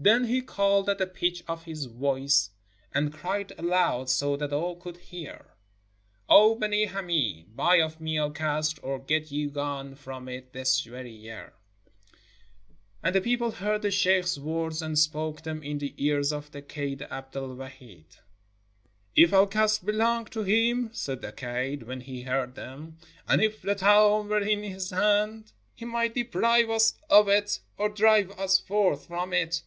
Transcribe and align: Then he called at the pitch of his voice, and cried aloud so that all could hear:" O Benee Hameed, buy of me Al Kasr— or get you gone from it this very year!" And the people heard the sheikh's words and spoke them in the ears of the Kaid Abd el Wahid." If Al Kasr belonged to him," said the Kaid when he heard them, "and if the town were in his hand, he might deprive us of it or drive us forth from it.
Then 0.00 0.26
he 0.26 0.42
called 0.42 0.88
at 0.88 0.98
the 0.98 1.08
pitch 1.08 1.42
of 1.48 1.64
his 1.64 1.86
voice, 1.86 2.50
and 2.94 3.12
cried 3.12 3.52
aloud 3.58 4.08
so 4.08 4.36
that 4.36 4.52
all 4.52 4.76
could 4.76 4.96
hear:" 4.98 5.46
O 6.28 6.54
Benee 6.54 6.86
Hameed, 6.86 7.56
buy 7.56 7.78
of 7.80 8.00
me 8.00 8.16
Al 8.16 8.30
Kasr— 8.30 8.78
or 8.84 9.00
get 9.00 9.32
you 9.32 9.50
gone 9.50 9.96
from 9.96 10.28
it 10.28 10.52
this 10.52 10.82
very 10.82 11.10
year!" 11.10 11.52
And 13.02 13.12
the 13.12 13.20
people 13.20 13.50
heard 13.50 13.82
the 13.82 13.90
sheikh's 13.90 14.38
words 14.38 14.82
and 14.82 14.96
spoke 14.96 15.42
them 15.42 15.64
in 15.64 15.78
the 15.78 15.92
ears 15.96 16.30
of 16.32 16.52
the 16.52 16.62
Kaid 16.62 17.02
Abd 17.10 17.36
el 17.36 17.48
Wahid." 17.56 18.18
If 19.24 19.32
Al 19.32 19.48
Kasr 19.48 19.84
belonged 19.84 20.30
to 20.30 20.44
him," 20.44 20.90
said 20.92 21.22
the 21.22 21.32
Kaid 21.32 21.82
when 21.82 22.02
he 22.02 22.22
heard 22.22 22.54
them, 22.54 22.98
"and 23.26 23.42
if 23.42 23.62
the 23.62 23.74
town 23.74 24.28
were 24.28 24.38
in 24.46 24.62
his 24.62 24.90
hand, 24.90 25.50
he 25.74 25.84
might 25.84 26.14
deprive 26.14 26.70
us 26.70 26.94
of 27.10 27.26
it 27.28 27.58
or 27.76 27.88
drive 27.88 28.30
us 28.38 28.60
forth 28.60 29.08
from 29.08 29.32
it. 29.32 29.62